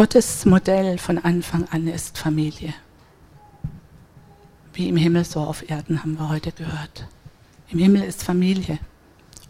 [0.00, 2.72] Gottes Modell von Anfang an ist Familie.
[4.72, 7.06] Wie im Himmel, so auf Erden haben wir heute gehört.
[7.68, 8.78] Im Himmel ist Familie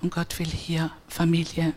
[0.03, 1.73] und Gott will hier Familie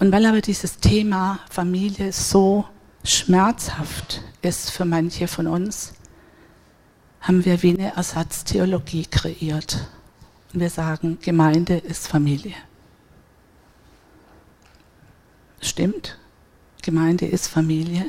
[0.00, 2.64] und weil aber dieses Thema Familie so
[3.04, 5.94] schmerzhaft ist für manche von uns,
[7.20, 9.86] haben wir wie eine Ersatztheologie kreiert.
[10.52, 12.56] Und wir sagen, Gemeinde ist Familie.
[15.66, 16.16] Stimmt,
[16.80, 18.06] Gemeinde ist Familie,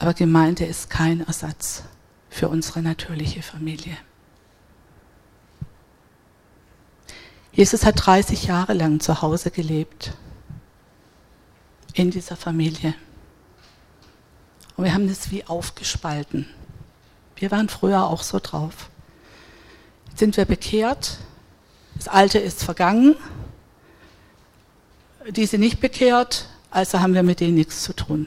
[0.00, 1.84] aber Gemeinde ist kein Ersatz
[2.28, 3.96] für unsere natürliche Familie.
[7.52, 10.14] Jesus hat 30 Jahre lang zu Hause gelebt
[11.94, 12.94] in dieser Familie.
[14.76, 16.48] Und wir haben das wie aufgespalten.
[17.36, 18.90] Wir waren früher auch so drauf.
[20.08, 21.18] Jetzt sind wir bekehrt,
[21.94, 23.14] das Alte ist vergangen,
[25.28, 28.26] die sind nicht bekehrt, also haben wir mit denen nichts zu tun.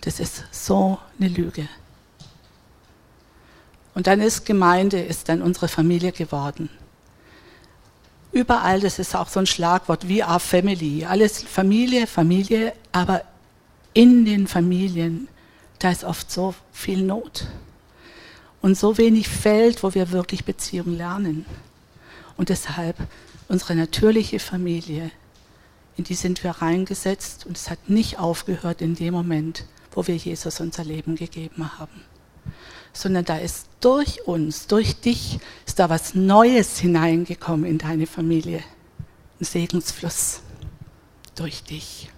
[0.00, 1.68] Das ist so eine Lüge.
[3.94, 6.70] Und dann ist Gemeinde, ist dann unsere Familie geworden.
[8.32, 11.04] Überall, das ist auch so ein Schlagwort, we are family.
[11.04, 13.22] Alles Familie, Familie, aber
[13.92, 15.28] in den Familien,
[15.78, 17.46] da ist oft so viel Not.
[18.62, 21.44] Und so wenig Feld, wo wir wirklich Beziehung lernen.
[22.38, 22.96] Und deshalb
[23.48, 25.10] unsere natürliche Familie,
[25.96, 30.16] in die sind wir reingesetzt und es hat nicht aufgehört in dem Moment, wo wir
[30.16, 32.02] Jesus unser Leben gegeben haben
[32.92, 38.62] sondern da ist durch uns, durch dich, ist da was Neues hineingekommen in deine Familie.
[39.40, 40.40] Ein Segensfluss
[41.34, 42.10] durch dich.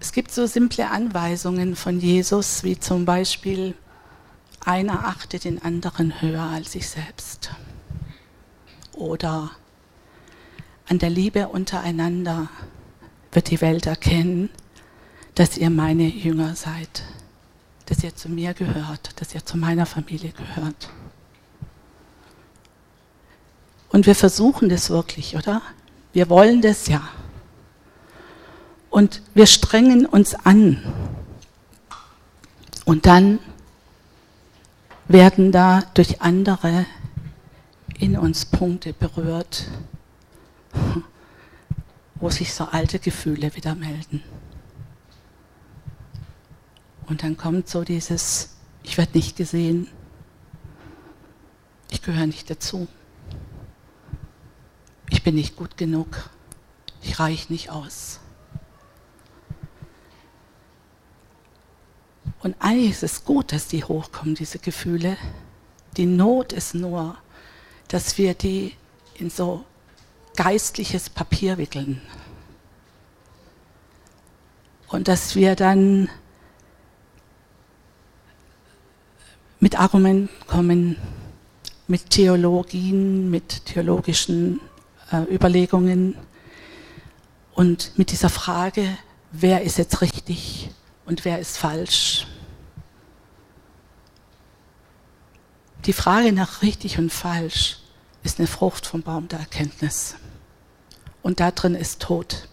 [0.00, 3.74] Es gibt so simple Anweisungen von Jesus, wie zum Beispiel,
[4.64, 7.50] einer achtet den anderen höher als sich selbst.
[8.98, 9.52] Oder
[10.88, 12.48] an der Liebe untereinander
[13.30, 14.50] wird die Welt erkennen,
[15.36, 17.04] dass ihr meine Jünger seid,
[17.86, 20.90] dass ihr zu mir gehört, dass ihr zu meiner Familie gehört.
[23.90, 25.62] Und wir versuchen das wirklich, oder?
[26.12, 27.08] Wir wollen das ja.
[28.90, 30.82] Und wir strengen uns an.
[32.84, 33.38] Und dann
[35.06, 36.84] werden da durch andere
[37.98, 39.68] in uns Punkte berührt,
[42.16, 44.22] wo sich so alte Gefühle wieder melden.
[47.06, 49.88] Und dann kommt so dieses, ich werde nicht gesehen,
[51.90, 52.86] ich gehöre nicht dazu,
[55.10, 56.30] ich bin nicht gut genug,
[57.02, 58.20] ich reiche nicht aus.
[62.40, 65.16] Und eigentlich ist es gut, dass die hochkommen, diese Gefühle.
[65.96, 67.16] Die Not ist nur,
[67.88, 68.74] dass wir die
[69.14, 69.64] in so
[70.36, 72.00] geistliches Papier wickeln.
[74.88, 76.08] Und dass wir dann
[79.60, 80.96] mit Argumenten kommen,
[81.88, 84.60] mit Theologien, mit theologischen
[85.10, 86.14] äh, Überlegungen
[87.58, 88.86] Und mit dieser Frage,
[89.32, 90.70] wer ist jetzt richtig
[91.06, 92.28] und wer ist falsch?
[95.84, 97.78] Die Frage nach richtig und falsch
[98.22, 100.16] ist eine Frucht vom Baum der Erkenntnis.
[101.22, 102.48] Und da drin ist Tod.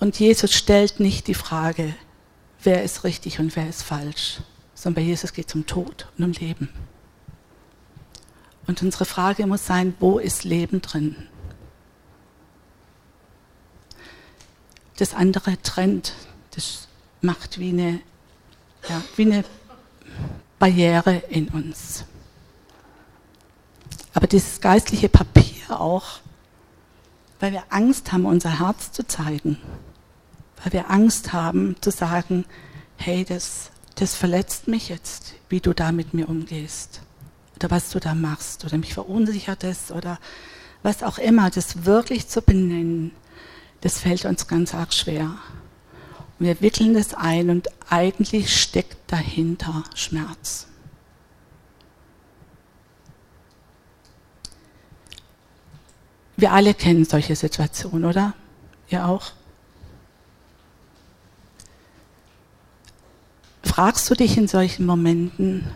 [0.00, 1.94] Und Jesus stellt nicht die Frage,
[2.62, 4.40] wer ist richtig und wer ist falsch,
[4.74, 6.68] sondern bei Jesus geht es um Tod und um Leben.
[8.66, 11.16] Und unsere Frage muss sein, wo ist Leben drin?
[14.98, 16.12] Das andere trennt,
[16.50, 16.88] das
[17.20, 18.00] macht wie eine,
[18.88, 19.44] ja, wie eine
[20.58, 22.04] Barriere in uns.
[24.14, 26.20] Aber dieses geistliche Papier auch,
[27.40, 29.58] weil wir Angst haben, unser Herz zu zeigen,
[30.62, 32.44] weil wir Angst haben zu sagen,
[32.96, 37.02] hey, das, das verletzt mich jetzt, wie du da mit mir umgehst
[37.56, 40.18] oder was du da machst oder mich verunsichert es oder
[40.82, 43.12] was auch immer, das wirklich zu benennen,
[43.80, 45.36] das fällt uns ganz arg schwer.
[46.38, 50.68] Wir wickeln das ein und eigentlich steckt dahinter Schmerz.
[56.36, 58.34] Wir alle kennen solche Situationen, oder?
[58.88, 59.32] Ihr auch?
[63.64, 65.66] Fragst du dich in solchen Momenten,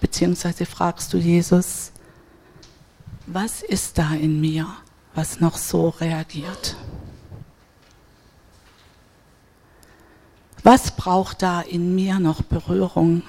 [0.00, 1.92] beziehungsweise fragst du Jesus,
[3.26, 4.66] was ist da in mir,
[5.14, 6.76] was noch so reagiert?
[10.62, 13.22] Was braucht da in mir noch Berührung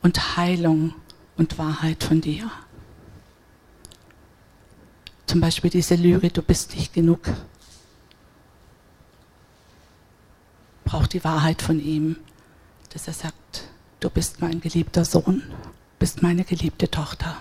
[0.00, 0.94] und Heilung
[1.36, 2.50] und Wahrheit von dir?
[5.26, 7.20] Zum Beispiel diese Lüge, du bist nicht genug.
[10.84, 12.16] Braucht die Wahrheit von ihm,
[12.90, 13.68] dass er sagt,
[14.00, 15.42] du bist mein geliebter Sohn,
[15.98, 17.36] bist meine geliebte Tochter.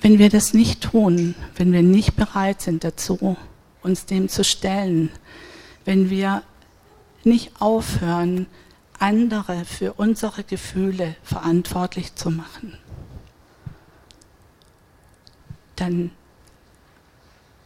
[0.00, 3.36] Wenn wir das nicht tun, wenn wir nicht bereit sind dazu,
[3.88, 5.10] uns dem zu stellen,
[5.84, 6.42] wenn wir
[7.24, 8.46] nicht aufhören,
[8.98, 12.76] andere für unsere Gefühle verantwortlich zu machen,
[15.76, 16.10] dann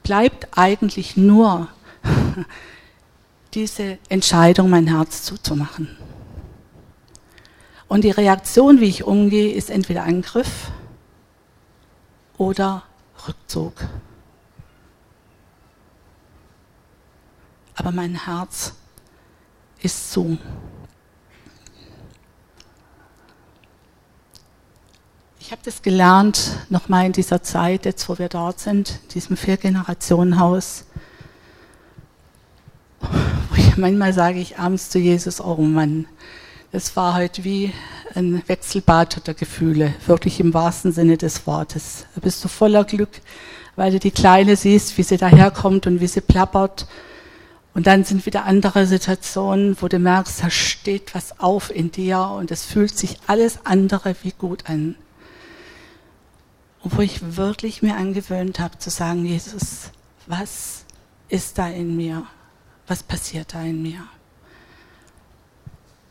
[0.02, 1.68] bleibt eigentlich nur
[3.54, 5.96] diese Entscheidung, mein Herz zuzumachen.
[7.88, 10.70] Und die Reaktion, wie ich umgehe, ist entweder Angriff
[12.38, 12.84] oder
[13.26, 13.74] Rückzug.
[17.74, 18.74] Aber mein Herz
[19.82, 20.38] ist zu.
[25.40, 29.36] Ich habe das gelernt, nochmal in dieser Zeit, jetzt wo wir dort sind, in diesem
[29.36, 30.84] Vier-Generationen-Haus.
[33.76, 36.06] Manchmal sage ich abends zu Jesus, oh Mann,
[36.70, 37.72] das war heute wie
[38.14, 42.06] ein Wechselbad der Gefühle, wirklich im wahrsten Sinne des Wortes.
[42.14, 43.20] Da bist du voller Glück,
[43.76, 46.86] weil du die Kleine siehst, wie sie daherkommt und wie sie plappert
[47.74, 52.20] und dann sind wieder andere Situationen, wo du merkst, da steht was auf in dir
[52.20, 54.96] und es fühlt sich alles andere wie gut an.
[56.82, 59.90] Und wo ich wirklich mir angewöhnt habe zu sagen, Jesus,
[60.26, 60.84] was
[61.28, 62.26] ist da in mir?
[62.86, 64.06] Was passiert da in mir?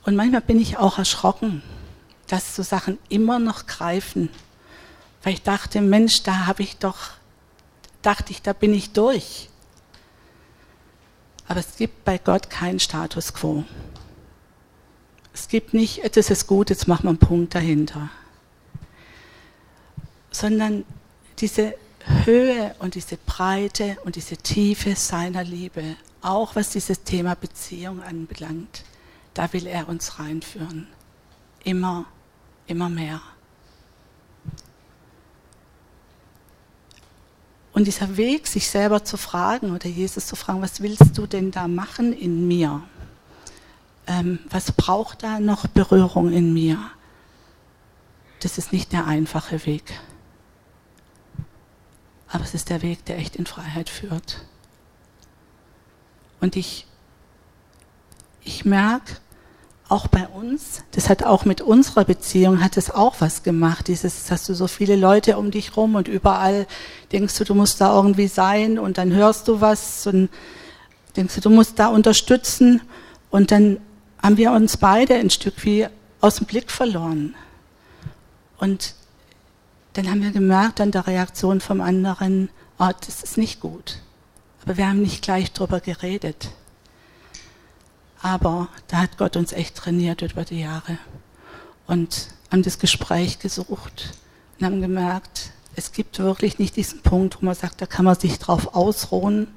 [0.03, 1.61] Und manchmal bin ich auch erschrocken,
[2.27, 4.29] dass so Sachen immer noch greifen.
[5.21, 7.11] Weil ich dachte, Mensch, da habe ich doch,
[8.01, 9.50] dachte ich, da bin ich durch.
[11.47, 13.63] Aber es gibt bei Gott keinen Status quo.
[15.33, 18.09] Es gibt nicht, das ist gut, jetzt machen wir einen Punkt dahinter.
[20.29, 20.85] Sondern
[21.39, 21.75] diese
[22.25, 28.83] Höhe und diese Breite und diese Tiefe seiner Liebe, auch was dieses Thema Beziehung anbelangt,
[29.33, 30.87] da will er uns reinführen.
[31.63, 32.05] Immer,
[32.67, 33.21] immer mehr.
[37.73, 41.51] Und dieser Weg, sich selber zu fragen oder Jesus zu fragen, was willst du denn
[41.51, 42.83] da machen in mir?
[44.07, 46.79] Ähm, was braucht da noch Berührung in mir?
[48.41, 49.83] Das ist nicht der einfache Weg.
[52.27, 54.43] Aber es ist der Weg, der echt in Freiheit führt.
[56.41, 56.87] Und ich,
[58.41, 59.17] ich merke,
[59.91, 63.87] auch bei uns, das hat auch mit unserer Beziehung, hat es auch was gemacht.
[63.87, 66.65] Dieses, hast du so viele Leute um dich rum und überall
[67.11, 70.29] denkst du, du musst da irgendwie sein und dann hörst du was und
[71.17, 72.81] denkst du, du musst da unterstützen
[73.31, 73.81] und dann
[74.23, 75.87] haben wir uns beide ein Stück wie
[76.21, 77.35] aus dem Blick verloren.
[78.59, 78.95] Und
[79.93, 83.97] dann haben wir gemerkt an der Reaktion vom anderen, oh, das ist nicht gut.
[84.63, 86.49] Aber wir haben nicht gleich drüber geredet.
[88.21, 90.97] Aber da hat Gott uns echt trainiert über die Jahre
[91.87, 94.13] und haben das Gespräch gesucht
[94.59, 98.15] und haben gemerkt, es gibt wirklich nicht diesen Punkt, wo man sagt, da kann man
[98.15, 99.47] sich drauf ausruhen,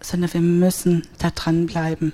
[0.00, 2.12] sondern wir müssen da dranbleiben.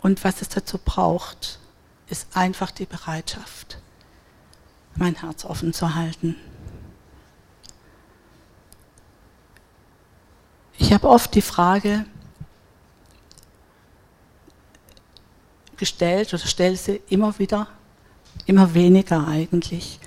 [0.00, 1.58] Und was es dazu braucht,
[2.08, 3.78] ist einfach die Bereitschaft,
[4.94, 6.36] mein Herz offen zu halten.
[10.78, 12.06] Ich habe oft die Frage
[15.76, 17.66] gestellt oder stelle sie immer wieder,
[18.46, 19.98] immer weniger eigentlich.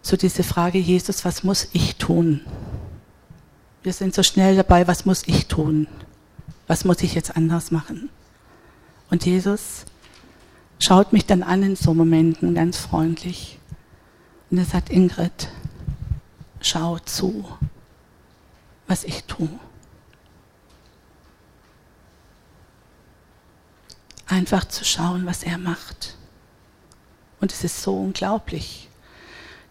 [0.00, 2.40] So diese Frage, Jesus, was muss ich tun?
[3.82, 5.86] Wir sind so schnell dabei, was muss ich tun?
[6.66, 8.08] Was muss ich jetzt anders machen?
[9.10, 9.84] Und Jesus
[10.78, 13.58] schaut mich dann an in so Momenten ganz freundlich.
[14.50, 15.48] Und er sagt, Ingrid,
[16.60, 17.44] schau zu,
[18.86, 19.48] was ich tue.
[24.32, 26.16] Einfach zu schauen, was er macht.
[27.38, 28.88] Und es ist so unglaublich,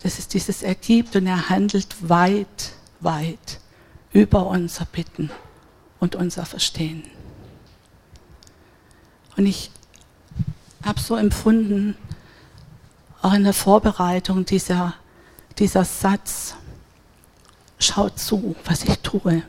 [0.03, 3.59] dass es dieses ergibt und er handelt weit, weit
[4.13, 5.31] über unser Bitten
[5.99, 7.01] und unser Verstehen.
[9.35, 9.71] Und ich
[10.83, 11.97] habe so empfunden,
[13.23, 14.93] auch in der Vorbereitung dieser,
[15.57, 16.53] dieser Satz,
[17.79, 19.41] schaut zu, was ich tue,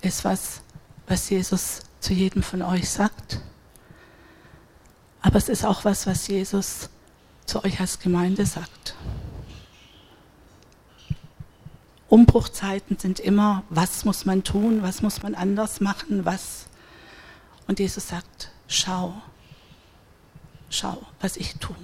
[0.00, 0.62] ist was,
[1.06, 3.38] was Jesus zu jedem von euch sagt.
[5.34, 6.90] Aber es ist auch was, was Jesus
[7.44, 8.94] zu euch als Gemeinde sagt.
[12.08, 16.66] Umbruchzeiten sind immer, was muss man tun, was muss man anders machen, was.
[17.66, 19.12] Und Jesus sagt, schau,
[20.70, 21.74] schau, was ich tue.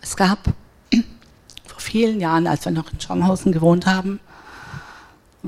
[0.00, 0.38] Es gab
[1.66, 4.18] vor vielen Jahren, als wir noch in Schonhausen gewohnt haben,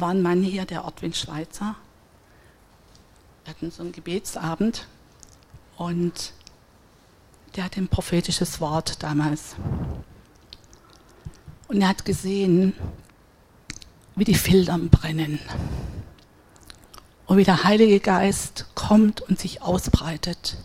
[0.00, 1.74] war ein Mann hier, der Ortwin Schweizer.
[3.44, 4.86] Wir hatten so einen Gebetsabend
[5.76, 6.32] und
[7.56, 9.56] der hatte ein prophetisches Wort damals.
[11.68, 12.74] Und er hat gesehen,
[14.16, 15.38] wie die Filtern brennen.
[17.26, 20.56] Und wie der Heilige Geist kommt und sich ausbreitet.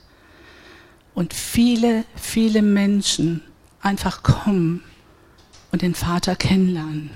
[1.13, 3.41] Und viele, viele Menschen
[3.81, 4.83] einfach kommen
[5.71, 7.09] und den Vater kennenlernen.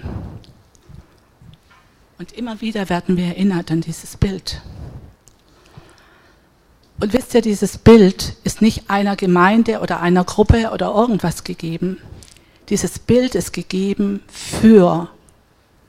[2.20, 4.62] Und immer wieder werden wir erinnert an dieses Bild.
[7.00, 12.00] Und wisst ihr, dieses Bild ist nicht einer Gemeinde oder einer Gruppe oder irgendwas gegeben.
[12.70, 15.10] Dieses Bild ist gegeben für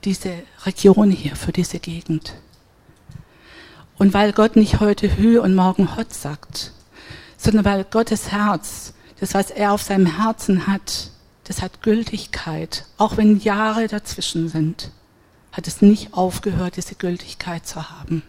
[0.03, 0.33] diese
[0.65, 2.35] Region hier, für diese Gegend.
[3.97, 6.73] Und weil Gott nicht heute Hü und morgen Hot sagt,
[7.37, 11.09] sondern weil Gottes Herz, das, was er auf seinem Herzen hat,
[11.45, 14.91] das hat Gültigkeit, auch wenn Jahre dazwischen sind
[15.59, 18.23] hat es nicht aufgehört, diese Gültigkeit zu haben.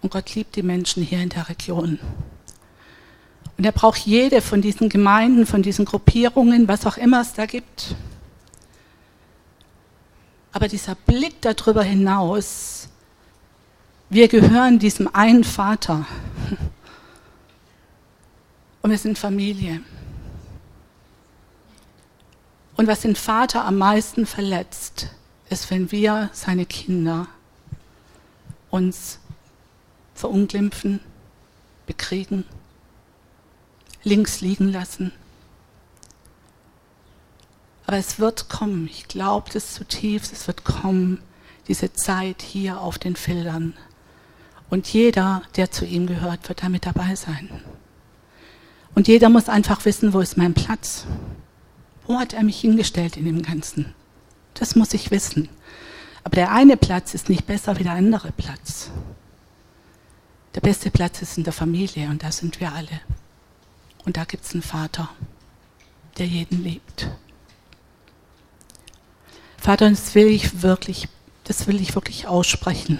[0.00, 2.00] Und Gott liebt die Menschen hier in der Region.
[3.56, 7.46] Und er braucht jede von diesen Gemeinden, von diesen Gruppierungen, was auch immer es da
[7.46, 7.94] gibt.
[10.50, 12.88] Aber dieser Blick darüber hinaus,
[14.10, 16.04] wir gehören diesem einen Vater.
[18.82, 19.82] Und wir sind Familie.
[22.74, 25.10] Und was den Vater am meisten verletzt,
[25.52, 27.28] ist, wenn wir, seine Kinder,
[28.70, 29.20] uns
[30.14, 31.00] verunglimpfen,
[31.86, 32.44] bekriegen,
[34.02, 35.12] links liegen lassen.
[37.86, 41.20] Aber es wird kommen, ich glaube das zutiefst, es wird kommen,
[41.68, 43.74] diese Zeit hier auf den Feldern.
[44.70, 47.50] Und jeder, der zu ihm gehört, wird damit dabei sein.
[48.94, 51.04] Und jeder muss einfach wissen, wo ist mein Platz?
[52.06, 53.94] Wo hat er mich hingestellt in dem Ganzen?
[54.54, 55.48] Das muss ich wissen.
[56.24, 58.90] Aber der eine Platz ist nicht besser wie der andere Platz.
[60.54, 63.00] Der beste Platz ist in der Familie und da sind wir alle.
[64.04, 65.08] Und da gibt es einen Vater,
[66.18, 67.08] der jeden liebt.
[69.56, 71.08] Vater, das will ich wirklich,
[71.44, 72.98] das will ich wirklich aussprechen.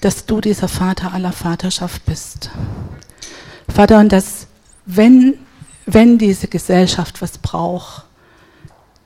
[0.00, 2.50] Dass du dieser Vater aller Vaterschaft bist.
[3.68, 4.46] Vater, und dass,
[4.86, 5.38] wenn,
[5.86, 8.04] wenn diese Gesellschaft was braucht,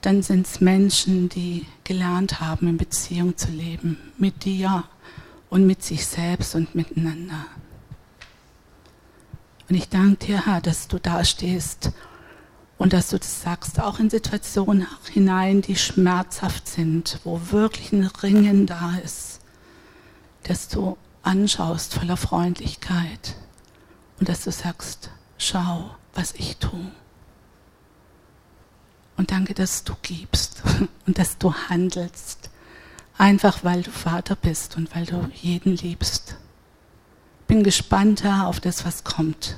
[0.05, 4.85] dann sind es Menschen, die gelernt haben, in Beziehung zu leben, mit dir
[5.49, 7.47] und mit sich selbst und miteinander.
[9.69, 11.91] Und ich danke dir, Herr, dass du da stehst
[12.77, 18.05] und dass du das sagst, auch in Situationen hinein, die schmerzhaft sind, wo wirklich ein
[18.05, 19.41] Ringen da ist,
[20.43, 23.37] dass du anschaust voller Freundlichkeit
[24.21, 26.91] und dass du sagst, schau, was ich tue.
[29.17, 30.63] Und danke, dass du gibst
[31.07, 32.51] und dass du handelst
[33.17, 36.37] Einfach weil du Vater bist und weil du jeden liebst.
[37.47, 39.57] Bin gespannt, Herr, auf das, was kommt.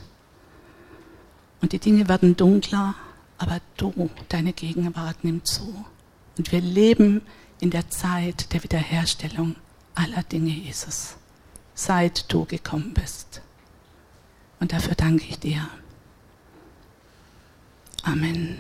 [1.62, 2.94] Und die Dinge werden dunkler,
[3.38, 5.84] aber du, deine Gegenwart nimmt zu.
[6.36, 7.22] Und wir leben
[7.60, 9.56] in der Zeit der Wiederherstellung
[9.94, 11.16] aller Dinge, Jesus,
[11.74, 13.40] seit du gekommen bist.
[14.60, 15.66] Und dafür danke ich dir.
[18.02, 18.58] Amen.